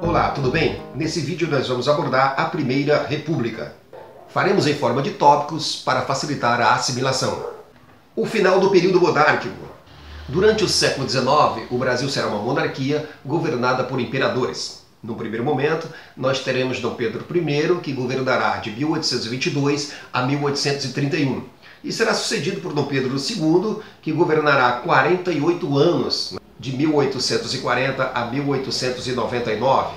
[0.00, 0.82] Olá, tudo bem?
[0.94, 3.72] Nesse vídeo nós vamos abordar a Primeira República.
[4.28, 7.50] Faremos em forma de tópicos para facilitar a assimilação.
[8.16, 9.61] O final do período monárquico.
[10.32, 14.82] Durante o século XIX, o Brasil será uma monarquia governada por imperadores.
[15.02, 21.44] No primeiro momento, nós teremos Dom Pedro I, que governará de 1822 a 1831,
[21.84, 29.94] e será sucedido por Dom Pedro II, que governará 48 anos, de 1840 a 1899.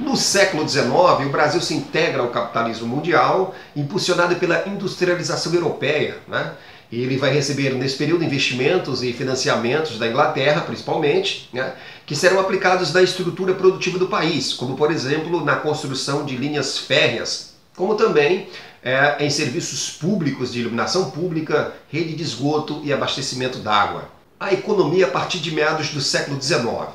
[0.00, 0.88] No século XIX,
[1.24, 6.16] o Brasil se integra ao capitalismo mundial, impulsionado pela industrialização europeia.
[6.26, 6.52] Né?
[6.92, 11.74] Ele vai receber nesse período investimentos e financiamentos da Inglaterra, principalmente, né?
[12.06, 16.78] que serão aplicados na estrutura produtiva do país, como por exemplo na construção de linhas
[16.78, 18.48] férreas, como também
[18.82, 24.10] é, em serviços públicos de iluminação pública, rede de esgoto e abastecimento d'água.
[24.38, 26.88] A economia a partir de meados do século XIX.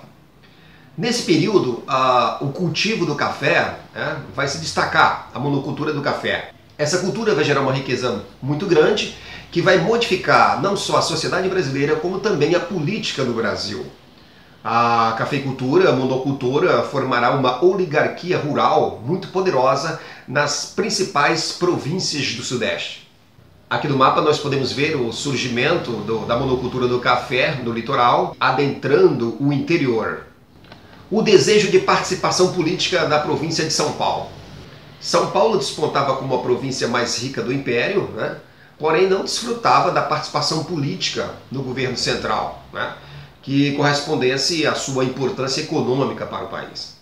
[0.95, 6.51] Nesse período, uh, o cultivo do café né, vai se destacar, a monocultura do café.
[6.77, 9.15] Essa cultura vai gerar uma riqueza muito grande
[9.51, 13.85] que vai modificar não só a sociedade brasileira, como também a política no Brasil.
[14.63, 23.09] A cafeicultura, a monocultura, formará uma oligarquia rural muito poderosa nas principais províncias do Sudeste.
[23.69, 28.35] Aqui no mapa nós podemos ver o surgimento do, da monocultura do café no litoral,
[28.39, 30.29] adentrando o interior
[31.11, 34.29] o desejo de participação política da província de São Paulo.
[35.01, 38.37] São Paulo despontava como a província mais rica do império, né?
[38.79, 42.93] Porém não desfrutava da participação política no governo central, né?
[43.41, 46.97] que correspondesse à sua importância econômica para o país.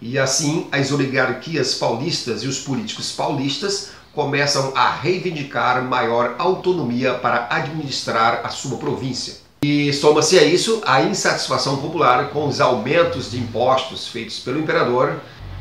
[0.00, 7.48] E assim, as oligarquias paulistas e os políticos paulistas começam a reivindicar maior autonomia para
[7.50, 9.46] administrar a sua província.
[9.62, 15.16] E soma-se a isso a insatisfação popular com os aumentos de impostos feitos pelo imperador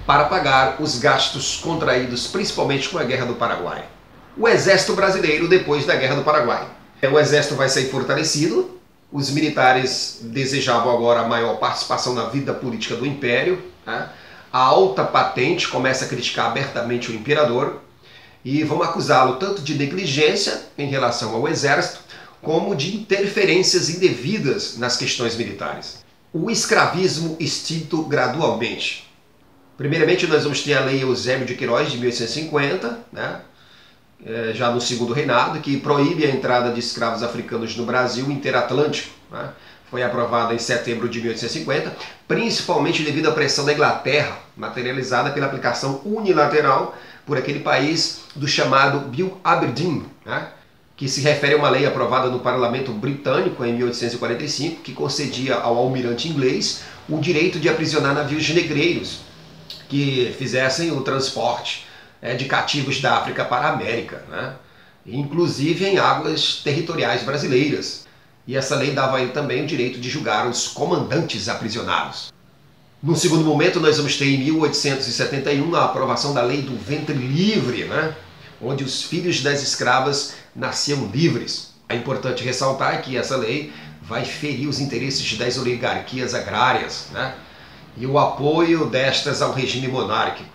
[0.05, 3.94] para pagar os gastos contraídos principalmente com a Guerra do Paraguai.
[4.37, 6.67] O exército brasileiro depois da Guerra do Paraguai.
[7.09, 8.79] O exército vai sair fortalecido,
[9.11, 14.09] os militares desejavam agora maior participação na vida política do império, né?
[14.51, 17.81] a alta patente começa a criticar abertamente o imperador
[18.43, 21.99] e vão acusá-lo tanto de negligência em relação ao exército
[22.41, 26.03] como de interferências indevidas nas questões militares.
[26.33, 29.09] O escravismo extinto gradualmente.
[29.77, 33.41] Primeiramente, nós vamos ter a Lei Eusébio de Queiroz, de 1850, né?
[34.25, 39.09] É, já no segundo reinado, que proíbe a entrada de escravos africanos no Brasil interatlântico.
[39.31, 39.49] Né?
[39.91, 41.95] Foi aprovada em setembro de 1850,
[42.27, 48.99] principalmente devido à pressão da Inglaterra, materializada pela aplicação unilateral por aquele país do chamado
[49.09, 50.47] Bill Aberdeen, né?
[50.97, 55.77] que se refere a uma lei aprovada no parlamento britânico em 1845 que concedia ao
[55.77, 59.19] almirante inglês o direito de aprisionar navios negreiros
[59.87, 61.85] que fizessem o transporte
[62.25, 64.55] é, de cativos da África para a América, né?
[65.05, 68.07] inclusive em águas territoriais brasileiras.
[68.47, 72.33] E essa lei dava ele também o direito de julgar os comandantes aprisionados.
[73.01, 77.85] No segundo momento, nós vamos ter em 1871 a aprovação da lei do ventre livre,
[77.85, 78.15] né?
[78.59, 81.75] onde os filhos das escravas nasciam livres.
[81.87, 83.71] É importante ressaltar que essa lei
[84.01, 87.35] vai ferir os interesses das oligarquias agrárias né?
[87.95, 90.54] e o apoio destas ao regime monárquico.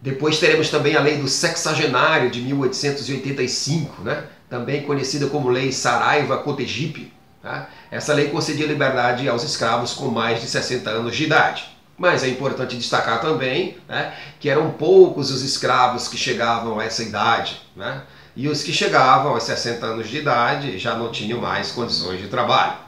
[0.00, 4.24] Depois teremos também a lei do sexagenário de 1885, né?
[4.48, 7.12] também conhecida como Lei Saraiva-Cotegipe.
[7.42, 7.68] Tá?
[7.90, 11.64] Essa lei concedia liberdade aos escravos com mais de 60 anos de idade.
[11.98, 17.02] Mas é importante destacar também né, que eram poucos os escravos que chegavam a essa
[17.02, 17.60] idade.
[17.76, 18.02] Né?
[18.34, 22.28] E os que chegavam aos 60 anos de idade já não tinham mais condições de
[22.28, 22.78] trabalho.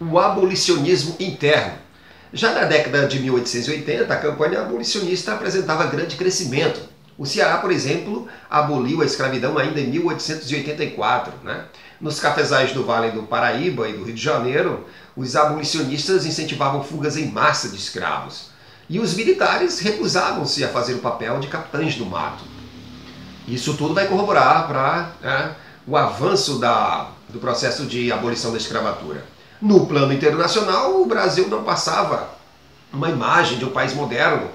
[0.00, 1.74] O abolicionismo interno.
[2.32, 6.80] Já na década de 1880, a campanha abolicionista apresentava grande crescimento.
[7.18, 11.32] O Ceará, por exemplo, aboliu a escravidão ainda em 1884.
[11.42, 11.64] Né?
[12.00, 17.16] Nos cafezais do Vale do Paraíba e do Rio de Janeiro, os abolicionistas incentivavam fugas
[17.16, 18.50] em massa de escravos.
[18.88, 22.44] E os militares recusavam-se a fazer o papel de capitães do mato.
[23.46, 25.54] Isso tudo vai corroborar para né,
[25.86, 29.24] o avanço da, do processo de abolição da escravatura.
[29.60, 32.30] No plano internacional, o Brasil não passava
[32.92, 34.48] uma imagem de um país moderno,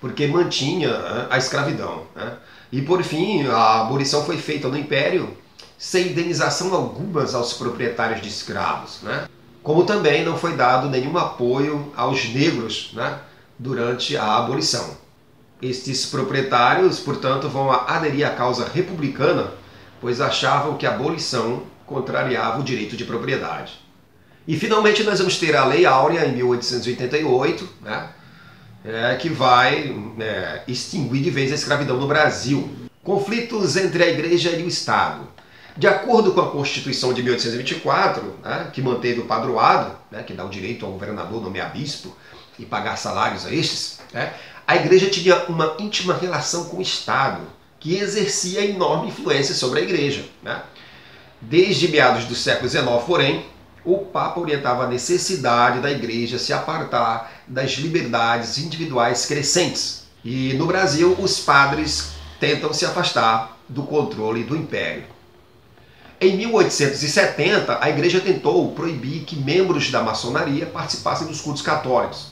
[0.00, 2.04] porque mantinha a escravidão.
[2.14, 2.32] Né?
[2.70, 5.36] E por fim, a abolição foi feita no Império
[5.78, 9.00] sem indenização alguma aos proprietários de escravos.
[9.02, 9.26] Né?
[9.62, 13.18] como também não foi dado nenhum apoio aos negros né,
[13.58, 14.96] durante a abolição.
[15.60, 19.52] Estes proprietários, portanto, vão aderir à causa republicana,
[20.00, 23.78] pois achavam que a abolição contrariava o direito de propriedade.
[24.46, 28.08] E finalmente nós vamos ter a Lei Áurea em 1888, né,
[28.84, 32.70] é, que vai é, extinguir de vez a escravidão no Brasil.
[33.02, 35.28] Conflitos entre a Igreja e o Estado.
[35.76, 40.44] De acordo com a Constituição de 1824, né, que manteve o padroado, né, que dá
[40.44, 42.14] o direito ao governador nomear bispo
[42.58, 44.32] e pagar salários a estes, né,
[44.66, 47.40] a Igreja tinha uma íntima relação com o Estado,
[47.78, 50.24] que exercia enorme influência sobre a Igreja.
[50.42, 50.62] Né.
[51.40, 53.46] Desde meados do século XIX, porém,
[53.84, 60.04] o Papa orientava a necessidade da Igreja se apartar das liberdades individuais crescentes.
[60.24, 65.04] E no Brasil, os padres tentam se afastar do controle do Império.
[66.20, 72.26] Em 1870, a Igreja tentou proibir que membros da maçonaria participassem dos cultos católicos.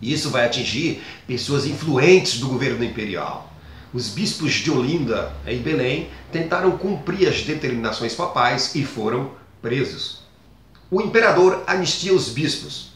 [0.00, 3.48] Isso vai atingir pessoas influentes do governo imperial.
[3.94, 9.30] Os bispos de Olinda, em Belém, tentaram cumprir as determinações papais e foram
[9.60, 10.21] presos.
[10.92, 12.90] O imperador anistia os bispos.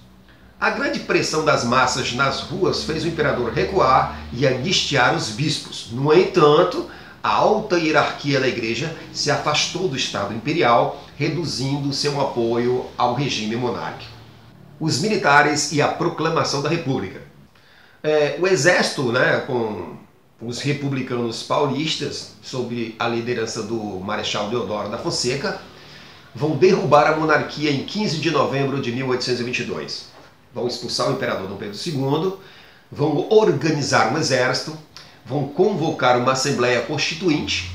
[0.60, 5.88] A grande pressão das massas nas ruas fez o imperador recuar e anistiar os bispos.
[5.92, 6.90] No entanto,
[7.22, 13.56] a alta hierarquia da igreja se afastou do Estado imperial, reduzindo seu apoio ao regime
[13.56, 14.12] monárquico.
[14.78, 17.22] Os militares e a proclamação da República.
[18.02, 19.96] É, o exército, né, com
[20.38, 25.58] os republicanos paulistas, sob a liderança do Marechal Deodoro da Fonseca,
[26.36, 30.08] vão derrubar a monarquia em 15 de novembro de 1822.
[30.54, 32.34] Vão expulsar o imperador Dom Pedro II,
[32.92, 34.76] vão organizar um exército,
[35.24, 37.72] vão convocar uma Assembleia Constituinte,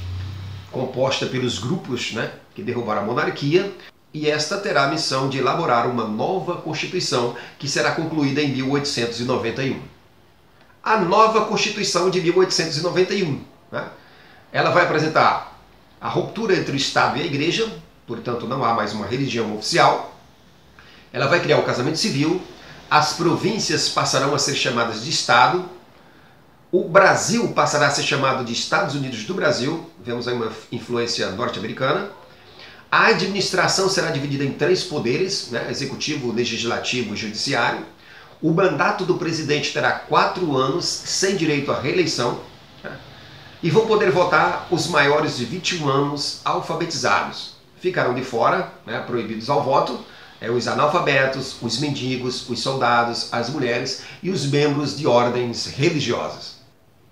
[0.72, 3.74] composta pelos grupos né, que derrubaram a monarquia,
[4.13, 9.92] e esta terá a missão de elaborar uma nova Constituição que será concluída em 1891
[10.84, 13.40] a nova Constituição de 1891.
[13.72, 13.88] Né?
[14.52, 15.60] Ela vai apresentar
[16.00, 17.72] a ruptura entre o Estado e a Igreja,
[18.12, 20.13] portanto não há mais uma religião oficial.
[21.13, 22.42] Ela vai criar o casamento civil,
[22.90, 25.63] as províncias passarão a ser chamadas de Estado,
[26.69, 31.30] o Brasil passará a ser chamado de Estados Unidos do Brasil, vemos aí uma influência
[31.31, 32.10] norte-americana.
[32.92, 35.68] A administração será dividida em três poderes, né?
[35.69, 37.86] executivo, legislativo e judiciário.
[38.42, 42.42] O mandato do presidente terá quatro anos, sem direito à reeleição,
[42.84, 42.92] né?
[43.63, 47.61] e vão poder votar os maiores de 21 anos alfabetizados.
[47.81, 50.00] Ficarão de fora, né, proibidos ao voto,
[50.39, 56.62] é, os analfabetos, os mendigos, os soldados, as mulheres e os membros de ordens religiosas.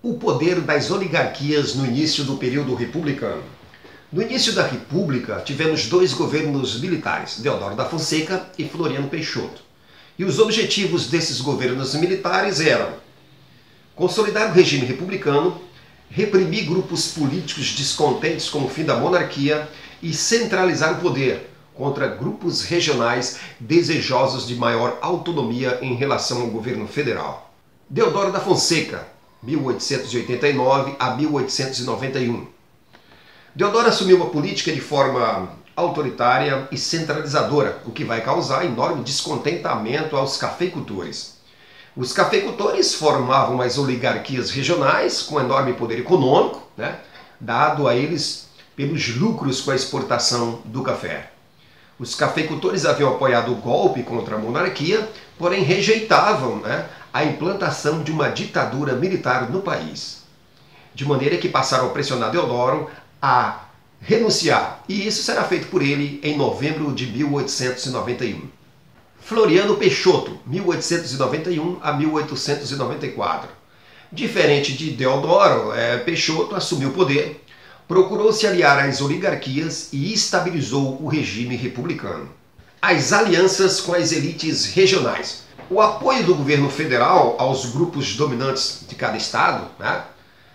[0.01, 3.41] O poder das oligarquias no início do período republicano.
[4.13, 9.61] No início da República, tivemos dois governos militares, Deodoro da Fonseca e Floriano Peixoto.
[10.19, 12.93] E os objetivos desses governos militares eram
[13.95, 15.59] consolidar o regime republicano,
[16.09, 19.69] reprimir grupos políticos descontentes com o fim da monarquia
[20.01, 26.87] e centralizar o poder contra grupos regionais desejosos de maior autonomia em relação ao governo
[26.87, 27.53] federal.
[27.89, 29.07] Deodoro da Fonseca,
[29.41, 32.47] 1889 a 1891.
[33.55, 40.17] Deodoro assumiu a política de forma autoritária e centralizadora, o que vai causar enorme descontentamento
[40.17, 41.38] aos cafeicultores.
[41.99, 46.97] Os cafeicultores formavam as oligarquias regionais com enorme poder econômico, né,
[47.37, 51.29] dado a eles pelos lucros com a exportação do café.
[51.99, 58.13] Os cafeicultores haviam apoiado o golpe contra a monarquia, porém rejeitavam né, a implantação de
[58.13, 60.23] uma ditadura militar no país.
[60.95, 62.89] De maneira que passaram a pressionar Deodoro
[63.21, 63.65] a
[63.99, 68.58] renunciar, e isso será feito por ele em novembro de 1891.
[69.21, 73.49] Floriano Peixoto, 1891 a 1894.
[74.11, 77.43] Diferente de Deodoro, é, Peixoto assumiu o poder,
[77.87, 82.29] procurou se aliar às oligarquias e estabilizou o regime republicano.
[82.81, 85.43] As alianças com as elites regionais.
[85.69, 90.03] O apoio do governo federal aos grupos dominantes de cada estado né,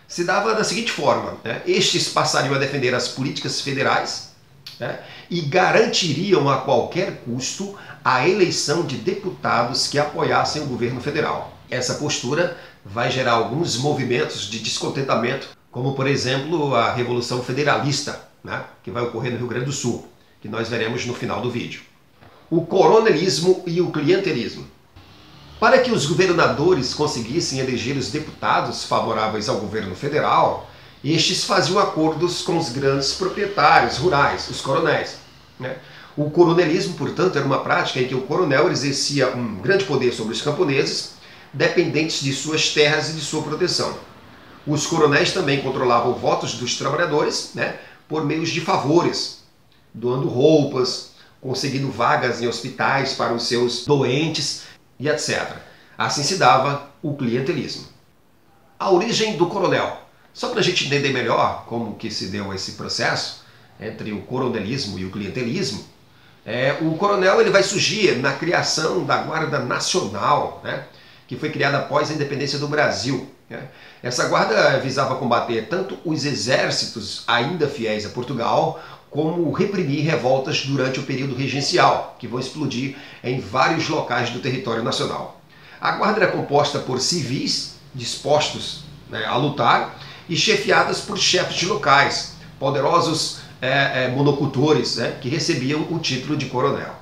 [0.08, 1.62] se dava da seguinte forma: né?
[1.66, 4.32] estes passariam a defender as políticas federais
[4.80, 5.00] né?
[5.30, 11.56] e garantiriam a qualquer custo a eleição de deputados que apoiassem o governo federal.
[11.70, 18.62] Essa postura vai gerar alguns movimentos de descontentamento, como por exemplo a Revolução Federalista, né?
[18.82, 20.06] que vai ocorrer no Rio Grande do Sul,
[20.42, 21.80] que nós veremos no final do vídeo.
[22.50, 24.66] O coronelismo e o clientelismo.
[25.58, 30.68] Para que os governadores conseguissem eleger os deputados favoráveis ao governo federal,
[31.02, 35.16] estes faziam acordos com os grandes proprietários rurais, os coronéis.
[35.58, 35.76] Né?
[36.16, 40.32] O coronelismo, portanto, era uma prática em que o coronel exercia um grande poder sobre
[40.32, 41.14] os camponeses,
[41.52, 43.98] dependentes de suas terras e de sua proteção.
[44.64, 47.78] Os coronéis também controlavam votos dos trabalhadores né,
[48.08, 49.42] por meios de favores,
[49.92, 54.62] doando roupas, conseguindo vagas em hospitais para os seus doentes
[55.00, 55.56] e etc.
[55.98, 57.86] Assim se dava o clientelismo.
[58.78, 60.00] A origem do coronel.
[60.32, 63.44] Só para a gente entender melhor como que se deu esse processo
[63.80, 65.84] entre o coronelismo e o clientelismo,
[66.46, 70.84] é, o coronel ele vai surgir na criação da Guarda Nacional, né,
[71.26, 73.28] que foi criada após a independência do Brasil.
[73.48, 73.62] Né.
[74.02, 81.00] Essa guarda visava combater tanto os exércitos ainda fiéis a Portugal, como reprimir revoltas durante
[81.00, 85.40] o período regencial, que vão explodir em vários locais do território nacional.
[85.80, 89.98] A guarda era composta por civis dispostos né, a lutar
[90.28, 96.36] e chefiadas por chefes de locais, poderosos é, é, monocultores, né, que recebiam o título
[96.36, 96.94] de coronel.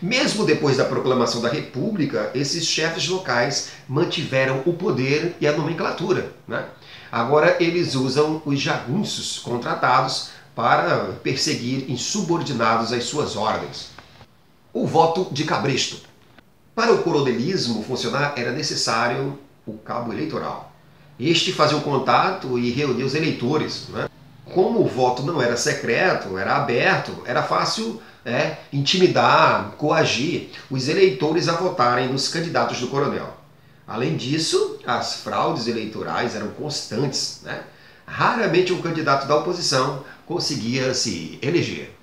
[0.00, 6.32] Mesmo depois da proclamação da República, esses chefes locais mantiveram o poder e a nomenclatura.
[6.46, 6.64] Né?
[7.12, 13.90] Agora eles usam os jagunços contratados para perseguir insubordinados às suas ordens.
[14.72, 15.98] O voto de cabresto.
[16.74, 20.72] Para o coronelismo funcionar era necessário o cabo eleitoral.
[21.20, 23.88] Este fazia o contato e reunia os eleitores.
[23.88, 24.08] Né?
[24.54, 31.48] Como o voto não era secreto, era aberto, era fácil é, intimidar, coagir os eleitores
[31.48, 33.36] a votarem nos candidatos do coronel.
[33.86, 37.40] Além disso, as fraudes eleitorais eram constantes.
[37.42, 37.62] Né?
[38.06, 41.94] Raramente um candidato da oposição conseguia se eleger.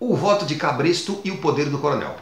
[0.00, 2.16] O voto de cabresto e o poder do coronel.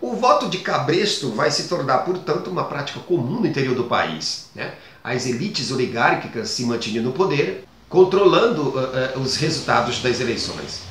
[0.00, 4.50] O voto de cabresto vai se tornar, portanto, uma prática comum no interior do país.
[4.54, 4.74] Né?
[5.02, 10.82] As elites oligárquicas se mantinham no poder, controlando uh, os resultados das eleições.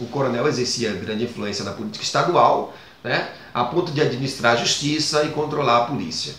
[0.00, 3.30] O coronel exercia grande influência na política estadual, né?
[3.52, 6.34] a ponto de administrar a justiça e controlar a polícia.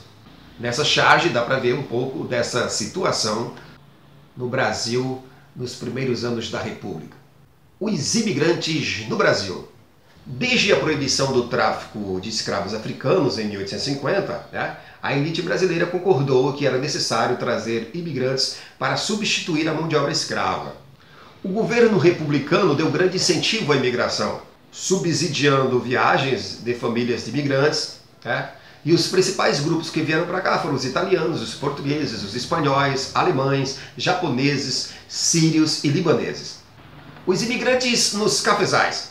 [0.60, 3.54] Nessa charge dá para ver um pouco dessa situação
[4.36, 5.24] no Brasil
[5.56, 7.16] nos primeiros anos da República.
[7.80, 9.69] Os imigrantes no Brasil.
[10.26, 16.54] Desde a proibição do tráfico de escravos africanos em 1850, né, a elite brasileira concordou
[16.54, 20.76] que era necessário trazer imigrantes para substituir a mão de obra escrava.
[21.44, 28.50] O governo republicano deu grande incentivo à imigração, subsidiando viagens de famílias de imigrantes, né,
[28.84, 33.12] e os principais grupos que vieram para cá foram os italianos, os portugueses, os espanhóis,
[33.14, 36.60] alemães, japoneses, sírios e libaneses.
[37.26, 39.10] Os imigrantes nos cafezais.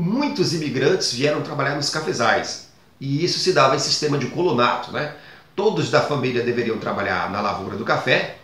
[0.00, 2.68] Muitos imigrantes vieram trabalhar nos cafezais
[3.00, 4.92] e isso se dava em sistema de colonato.
[4.92, 5.12] Né?
[5.56, 8.36] Todos da família deveriam trabalhar na lavoura do café,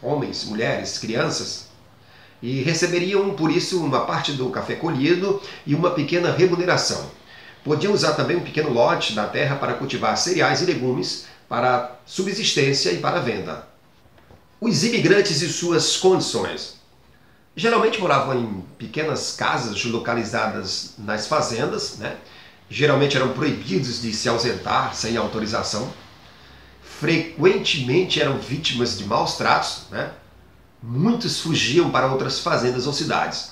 [0.00, 1.66] homens, mulheres, crianças,
[2.40, 7.10] e receberiam por isso uma parte do café colhido e uma pequena remuneração.
[7.64, 12.92] Podiam usar também um pequeno lote da terra para cultivar cereais e legumes para subsistência
[12.92, 13.66] e para venda.
[14.60, 16.80] Os imigrantes e suas condições.
[17.54, 22.16] Geralmente moravam em pequenas casas localizadas nas fazendas, né?
[22.70, 25.92] geralmente eram proibidos de se ausentar sem autorização,
[26.82, 30.12] frequentemente eram vítimas de maus tratos, né?
[30.82, 33.50] muitos fugiam para outras fazendas ou cidades.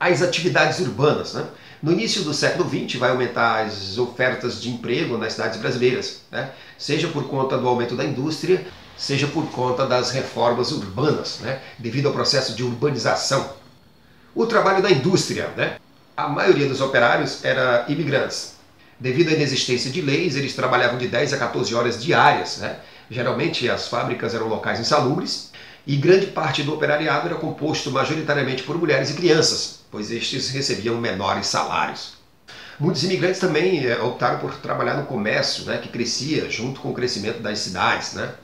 [0.00, 1.46] As atividades urbanas, né?
[1.82, 6.50] No início do século XX vai aumentar as ofertas de emprego nas cidades brasileiras, né?
[6.78, 8.66] seja por conta do aumento da indústria,
[8.96, 11.60] seja por conta das reformas urbanas, né?
[11.78, 13.48] devido ao processo de urbanização.
[14.34, 15.76] O trabalho da indústria, né?
[16.16, 18.56] a maioria dos operários era imigrantes.
[18.98, 22.58] Devido à inexistência de leis, eles trabalhavam de 10 a 14 horas diárias.
[22.58, 22.76] Né?
[23.10, 25.52] Geralmente as fábricas eram locais insalubres
[25.86, 30.96] e grande parte do operariado era composto majoritariamente por mulheres e crianças, pois estes recebiam
[31.00, 32.16] menores salários.
[32.78, 36.94] Muitos imigrantes também é, optaram por trabalhar no comércio, né, que crescia junto com o
[36.94, 38.34] crescimento das cidades, né,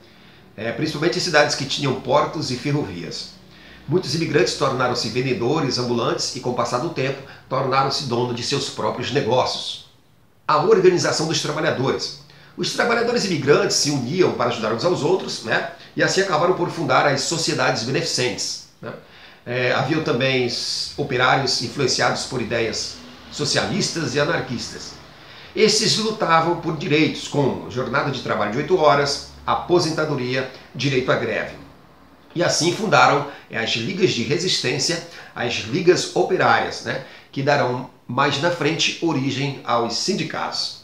[0.55, 3.31] é, principalmente em cidades que tinham portos e ferrovias.
[3.87, 8.69] Muitos imigrantes tornaram-se vendedores ambulantes e, com o passar do tempo, tornaram-se donos de seus
[8.69, 9.89] próprios negócios.
[10.47, 12.21] A organização dos trabalhadores.
[12.55, 16.69] Os trabalhadores imigrantes se uniam para ajudar uns aos outros, né, e assim acabaram por
[16.69, 18.65] fundar as sociedades beneficentes.
[18.81, 18.93] Né.
[19.45, 20.47] É, haviam também
[20.95, 22.95] operários influenciados por ideias
[23.31, 24.91] socialistas e anarquistas.
[25.55, 31.55] Esses lutavam por direitos como jornada de trabalho de 8 horas, aposentadoria, direito à greve.
[32.35, 38.51] E assim fundaram as ligas de resistência, as ligas operárias, né, que darão mais na
[38.51, 40.83] frente origem aos sindicatos.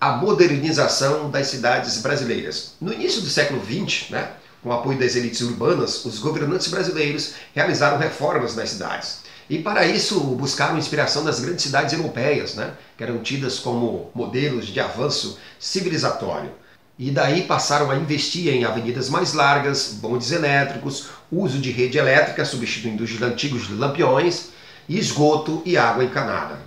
[0.00, 2.74] A modernização das cidades brasileiras.
[2.80, 7.34] No início do século XX, né, com o apoio das elites urbanas, os governantes brasileiros
[7.54, 9.20] realizaram reformas nas cidades.
[9.48, 12.74] E para isso buscaram inspiração das grandes cidades europeias, né?
[12.98, 16.50] que eram tidas como modelos de avanço civilizatório.
[16.98, 22.42] E daí passaram a investir em avenidas mais largas, bondes elétricos, uso de rede elétrica
[22.42, 24.48] substituindo os antigos lampiões,
[24.88, 26.58] esgoto e água encanada.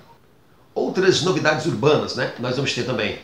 [0.75, 2.33] Outras novidades urbanas, né?
[2.37, 3.17] Nós vamos ter também,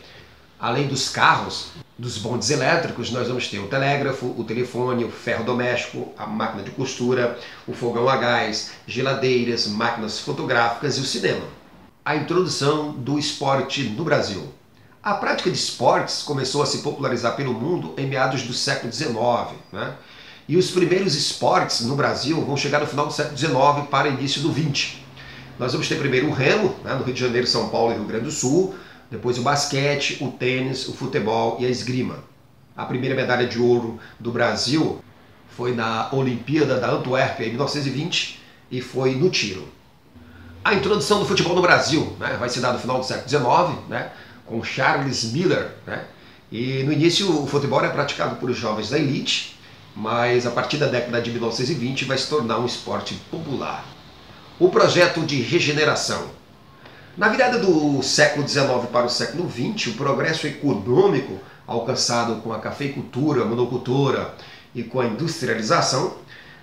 [0.58, 5.44] além dos carros, dos bondes elétricos, nós vamos ter o telégrafo, o telefone, o ferro
[5.44, 11.44] doméstico, a máquina de costura, o fogão a gás, geladeiras, máquinas fotográficas e o cinema.
[12.04, 14.55] A introdução do esporte no Brasil.
[15.06, 19.14] A prática de esportes começou a se popularizar pelo mundo em meados do século XIX,
[19.72, 19.94] né?
[20.48, 24.42] E os primeiros esportes no Brasil vão chegar no final do século XIX para início
[24.42, 24.96] do XX.
[25.60, 28.04] Nós vamos ter primeiro o remo, né, no Rio de Janeiro, São Paulo e Rio
[28.04, 28.74] Grande do Sul,
[29.08, 32.24] depois o basquete, o tênis, o futebol e a esgrima.
[32.76, 35.00] A primeira medalha de ouro do Brasil
[35.56, 39.68] foi na Olimpíada da Antuérpia em 1920 e foi no tiro.
[40.64, 43.88] A introdução do futebol no Brasil né, vai se dar no final do século XIX,
[43.88, 44.10] né,
[44.46, 45.70] com Charles Miller.
[45.86, 46.04] Né,
[46.50, 49.58] e no início o futebol era praticado por jovens da elite,
[49.94, 53.84] mas a partir da década de 1920 vai se tornar um esporte popular.
[54.58, 56.30] O projeto de regeneração.
[57.16, 62.58] Na virada do século XIX para o século XX, o progresso econômico alcançado com a
[62.58, 64.34] cafeicultura, monocultura
[64.74, 66.14] e com a industrialização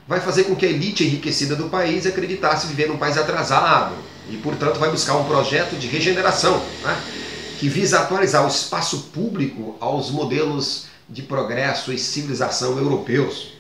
[0.08, 3.96] vai fazer com que a elite enriquecida do país acreditasse viver num país atrasado
[4.30, 6.98] e, portanto, vai buscar um projeto de regeneração né,
[7.60, 13.54] que visa atualizar o espaço público aos modelos de progresso e civilização europeus.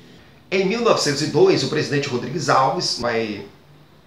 [0.50, 3.46] Em 1902, o presidente Rodrigues Alves vai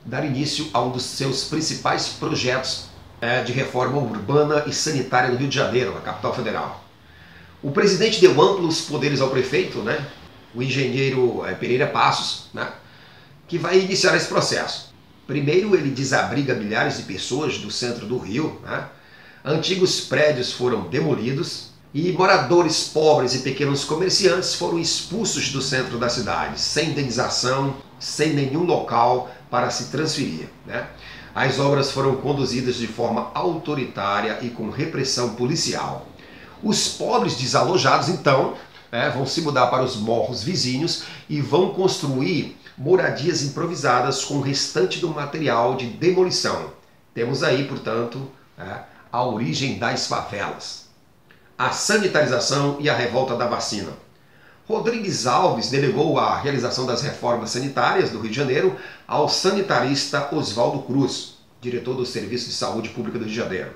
[0.05, 2.87] dar início a um dos seus principais projetos
[3.21, 6.85] é, de reforma urbana e sanitária no Rio de Janeiro, a capital federal.
[7.63, 10.07] O presidente deu amplos poderes ao prefeito, né,
[10.55, 12.71] o engenheiro é, Pereira Passos, né,
[13.49, 14.95] que vai iniciar esse processo.
[15.27, 18.87] Primeiro, ele desabriga milhares de pessoas do centro do Rio, né,
[19.47, 26.09] antigos prédios foram demolidos e moradores pobres e pequenos comerciantes foram expulsos do centro da
[26.09, 30.49] cidade, sem indenização, sem nenhum local para se transferir.
[30.67, 30.85] Né?
[31.33, 36.09] As obras foram conduzidas de forma autoritária e com repressão policial.
[36.61, 38.55] Os pobres desalojados, então,
[38.91, 44.41] né, vão se mudar para os morros vizinhos e vão construir moradias improvisadas com o
[44.41, 46.73] restante do material de demolição.
[47.15, 48.29] Temos aí, portanto,
[48.59, 50.87] né, a origem das favelas.
[51.59, 53.93] A sanitarização e a revolta da vacina.
[54.69, 60.81] Rodrigues Alves delegou a realização das reformas sanitárias do Rio de Janeiro ao sanitarista Oswaldo
[60.81, 63.71] Cruz, diretor do Serviço de Saúde Pública do Rio de Janeiro.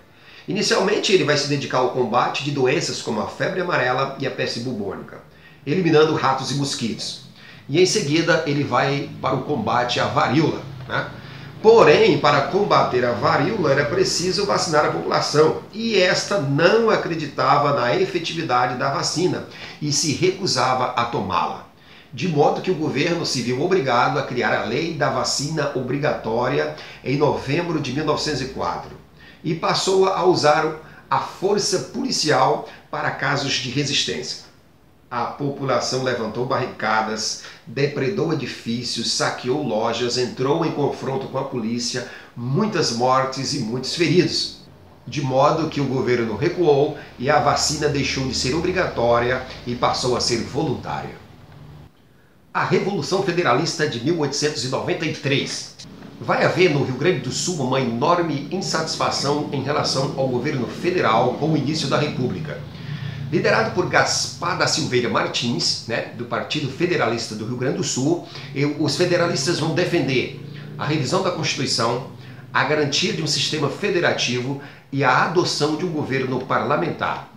[0.49, 4.31] Inicialmente, ele vai se dedicar ao combate de doenças como a febre amarela e a
[4.31, 5.21] peste bubônica,
[5.65, 7.23] eliminando ratos e mosquitos.
[7.69, 11.09] E em seguida, ele vai para o combate à varíola, né?
[11.63, 17.95] Porém, para combater a varíola era preciso vacinar a população e esta não acreditava na
[17.95, 19.47] efetividade da vacina
[19.81, 21.67] e se recusava a tomá-la.
[22.11, 26.75] De modo que o governo se viu obrigado a criar a Lei da Vacina Obrigatória
[27.05, 28.91] em novembro de 1904
[29.45, 30.77] e passou a usar
[31.11, 34.45] a força policial para casos de resistência.
[35.11, 37.43] A população levantou barricadas,
[37.73, 44.61] depredou edifícios, saqueou lojas, entrou em confronto com a polícia, muitas mortes e muitos feridos.
[45.07, 50.17] De modo que o governo recuou e a vacina deixou de ser obrigatória e passou
[50.17, 51.15] a ser voluntária.
[52.53, 55.77] A Revolução Federalista de 1893.
[56.21, 61.35] Vai haver no Rio Grande do Sul uma enorme insatisfação em relação ao governo federal
[61.35, 62.61] com o início da República
[63.31, 68.27] liderado por Gaspar da Silveira Martins, né, do Partido Federalista do Rio Grande do Sul,
[68.79, 70.41] os federalistas vão defender
[70.77, 72.11] a revisão da Constituição,
[72.53, 77.33] a garantia de um sistema federativo e a adoção de um governo parlamentar.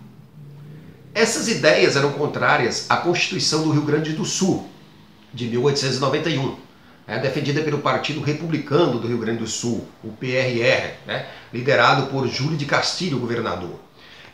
[1.14, 4.68] Essas ideias eram contrárias à Constituição do Rio Grande do Sul,
[5.32, 6.56] de 1891,
[7.06, 12.28] né, defendida pelo Partido Republicano do Rio Grande do Sul, o PRR, né, liderado por
[12.28, 13.80] Júlio de Castilho, governador.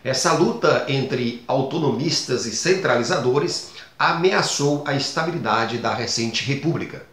[0.03, 7.03] Essa luta entre autonomistas e centralizadores ameaçou a estabilidade da recente república.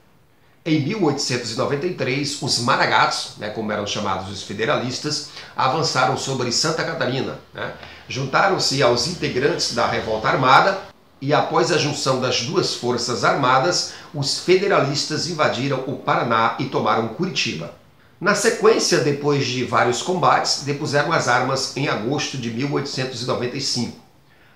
[0.64, 7.38] Em 1893, os maragatos, né, como eram chamados os federalistas, avançaram sobre Santa Catarina.
[7.54, 7.72] Né?
[8.08, 10.78] Juntaram-se aos integrantes da revolta armada
[11.20, 17.08] e, após a junção das duas forças armadas, os federalistas invadiram o Paraná e tomaram
[17.08, 17.74] Curitiba.
[18.18, 23.98] Na sequência, depois de vários combates, depuseram as armas em agosto de 1895.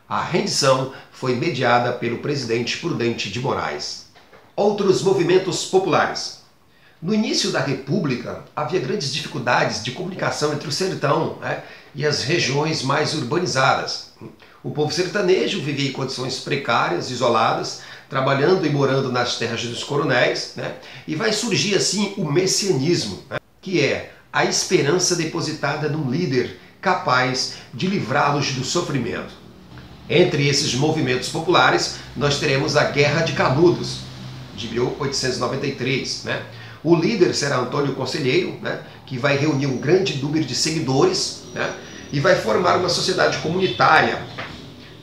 [0.08, 4.06] A rendição foi mediada pelo presidente Prudente de Moraes.
[4.56, 6.40] Outros movimentos populares.
[7.02, 11.62] No início da República, havia grandes dificuldades de comunicação entre o sertão né,
[11.94, 14.14] e as regiões mais urbanizadas.
[14.64, 20.52] O povo sertanejo vivia em condições precárias, isoladas, trabalhando e morando nas terras dos coronéis,
[20.56, 26.58] né, e vai surgir assim o messianismo, né, que é a esperança depositada num líder
[26.80, 29.34] capaz de livrá-los do sofrimento.
[30.08, 34.00] Entre esses movimentos populares, nós teremos a Guerra de Canudos,
[34.56, 36.42] de 1893, né?
[36.82, 41.74] O líder será Antônio Conselheiro, né, que vai reunir um grande número de seguidores né,
[42.10, 44.22] e vai formar uma sociedade comunitária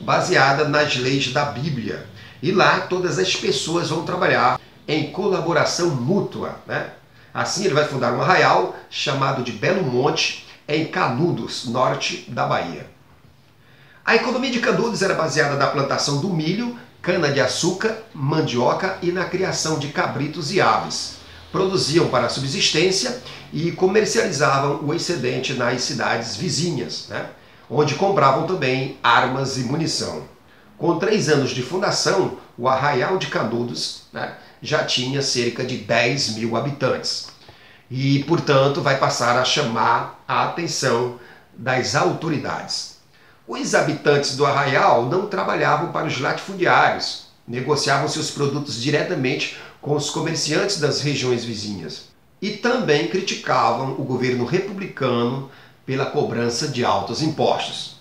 [0.00, 2.04] baseada nas leis da Bíblia.
[2.42, 6.56] E lá todas as pessoas vão trabalhar em colaboração mútua.
[6.66, 6.90] Né?
[7.32, 12.86] Assim ele vai fundar um arraial chamado de Belo Monte, em Canudos, norte da Bahia.
[14.04, 19.78] A economia de Canudos era baseada na plantação do milho, cana-de-açúcar, mandioca e na criação
[19.78, 21.18] de cabritos e aves
[21.50, 27.26] produziam para subsistência e comercializavam o excedente nas cidades vizinhas, né?
[27.70, 30.24] onde compravam também armas e munição.
[30.76, 36.36] Com três anos de fundação, o Arraial de Canudos né, já tinha cerca de 10
[36.36, 37.28] mil habitantes
[37.90, 41.18] e, portanto, vai passar a chamar a atenção
[41.56, 42.98] das autoridades.
[43.46, 50.10] Os habitantes do Arraial não trabalhavam para os latifundiários, negociavam seus produtos diretamente com os
[50.10, 52.08] comerciantes das regiões vizinhas
[52.42, 55.50] e também criticavam o governo republicano
[55.86, 57.96] pela cobrança de altos impostos.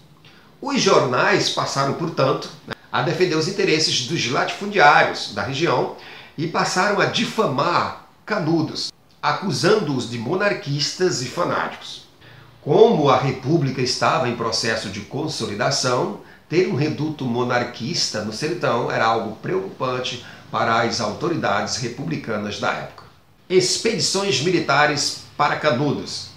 [0.62, 2.50] Os jornais passaram, portanto,
[2.92, 5.96] a defender os interesses dos latifundiários da região
[6.38, 12.08] e passaram a difamar Canudos, acusando-os de monarquistas e fanáticos.
[12.62, 16.20] Como a república estava em processo de consolidação,
[16.50, 23.06] ter um reduto monarquista no sertão era algo preocupante para as autoridades republicanas da época.
[23.50, 26.32] Expedições militares para Canudos.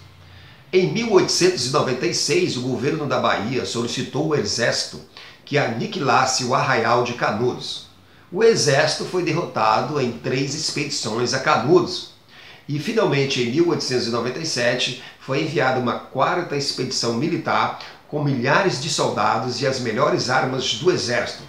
[0.72, 5.00] Em 1896, o governo da Bahia solicitou ao exército
[5.44, 7.89] que aniquilasse o arraial de Canudos.
[8.32, 12.12] O exército foi derrotado em três expedições a Canudos.
[12.68, 19.66] E finalmente, em 1897, foi enviada uma quarta expedição militar com milhares de soldados e
[19.66, 21.42] as melhores armas do exército.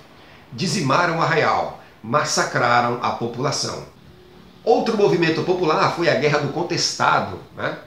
[0.51, 3.85] Dizimaram arraial, massacraram a população.
[4.63, 7.37] Outro movimento popular foi a Guerra do Contestado.
[7.55, 7.77] Né?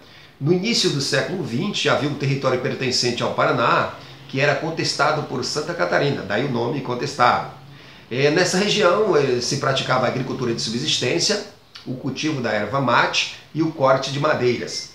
[0.40, 3.94] No início do século XX havia um território pertencente ao Paraná
[4.28, 7.63] que era contestado por Santa Catarina, daí o nome contestado.
[8.11, 11.45] É, nessa região é, se praticava a agricultura de subsistência,
[11.87, 14.90] o cultivo da erva mate e o corte de madeiras.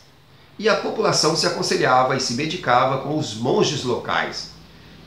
[0.58, 4.52] E a população se aconselhava e se medicava com os monges locais.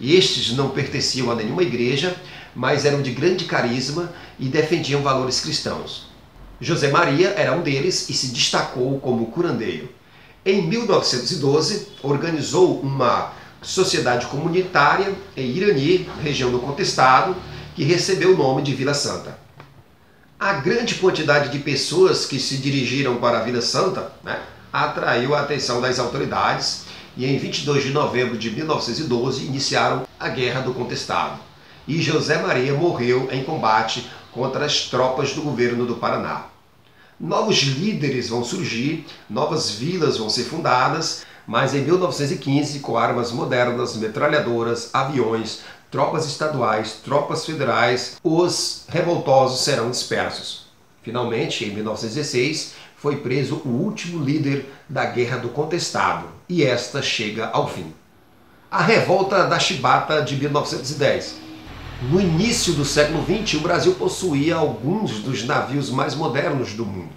[0.00, 2.16] Estes não pertenciam a nenhuma igreja,
[2.54, 6.10] mas eram de grande carisma e defendiam valores cristãos.
[6.60, 9.88] José Maria era um deles e se destacou como curandeiro.
[10.44, 17.36] Em 1912, organizou uma sociedade comunitária em Irani, região do Contestado,
[17.74, 19.38] que recebeu o nome de Vila Santa.
[20.38, 25.40] A grande quantidade de pessoas que se dirigiram para a Vila Santa né, atraiu a
[25.40, 26.84] atenção das autoridades
[27.16, 31.38] e em 22 de novembro de 1912 iniciaram a Guerra do Contestado
[31.86, 36.46] e José Maria morreu em combate contra as tropas do governo do Paraná.
[37.18, 43.96] Novos líderes vão surgir, novas vilas vão ser fundadas, mas em 1915, com armas modernas,
[43.96, 45.60] metralhadoras, aviões,
[45.92, 50.66] tropas estaduais, tropas federais, os revoltosos serão dispersos.
[51.02, 57.50] Finalmente, em 1916, foi preso o último líder da Guerra do Contestado, e esta chega
[57.52, 57.92] ao fim.
[58.70, 61.42] A Revolta da Chibata de 1910
[62.10, 67.12] no início do século XX, o Brasil possuía alguns dos navios mais modernos do mundo,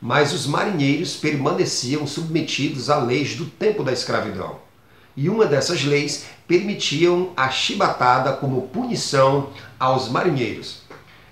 [0.00, 4.69] mas os marinheiros permaneciam submetidos a leis do tempo da escravidão.
[5.16, 10.82] E uma dessas leis permitiam a chibatada como punição aos marinheiros.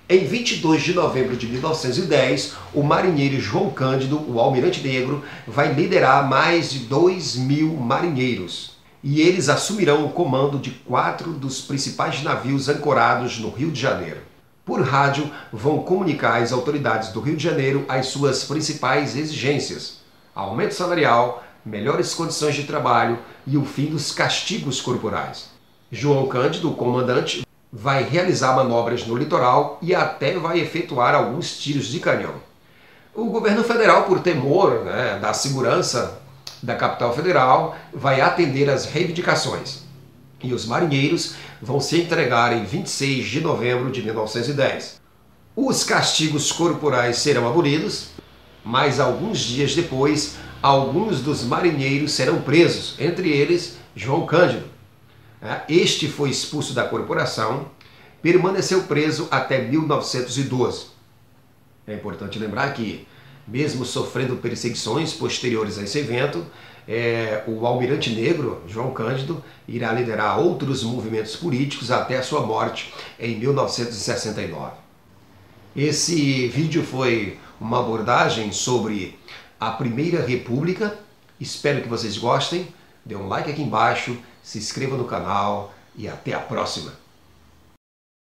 [0.09, 6.27] Em 22 de novembro de 1910, o marinheiro João Cândido, o almirante negro, vai liderar
[6.27, 12.69] mais de 2 mil marinheiros e eles assumirão o comando de quatro dos principais navios
[12.69, 14.21] ancorados no Rio de Janeiro.
[14.65, 20.01] Por rádio, vão comunicar às autoridades do Rio de Janeiro as suas principais exigências:
[20.35, 25.51] aumento salarial, melhores condições de trabalho e o fim dos castigos corporais.
[25.93, 31.87] João Cândido, o comandante, vai realizar manobras no litoral e até vai efetuar alguns tiros
[31.89, 32.35] de canhão.
[33.15, 36.21] O governo federal, por temor né, da segurança
[36.63, 39.83] da capital federal vai atender às reivindicações.
[40.43, 45.01] E os marinheiros vão se entregar em 26 de novembro de 1910.
[45.57, 48.11] Os castigos corporais serão abolidos,
[48.65, 54.67] mas alguns dias depois, alguns dos marinheiros serão presos, entre eles João Cândido.
[55.41, 57.67] É, este foi expulso da corporação,
[58.21, 60.87] permaneceu preso até 1912.
[61.87, 63.07] É importante lembrar que,
[63.47, 66.45] mesmo sofrendo perseguições posteriores a esse evento,
[66.87, 72.93] é, o almirante negro, João Cândido, irá liderar outros movimentos políticos até a sua morte
[73.21, 74.73] em 1969.
[75.77, 79.19] Esse vídeo foi uma abordagem sobre
[79.59, 80.97] a Primeira República.
[81.41, 82.69] Espero que vocês gostem.
[83.05, 87.08] Dê um like aqui embaixo, se inscreva no canal e até a próxima!